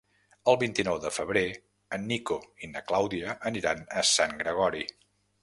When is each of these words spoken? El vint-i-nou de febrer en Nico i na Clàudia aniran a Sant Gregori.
El 0.51 0.55
vint-i-nou 0.61 0.95
de 1.03 1.11
febrer 1.17 1.43
en 1.97 2.07
Nico 2.13 2.39
i 2.65 2.71
na 2.73 2.83
Clàudia 2.89 3.37
aniran 3.53 3.87
a 4.01 4.05
Sant 4.15 4.37
Gregori. 4.43 4.85